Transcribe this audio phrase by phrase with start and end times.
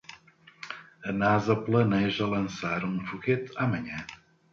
[1.09, 3.97] A Nasa planeja lançar um foguete amanhã.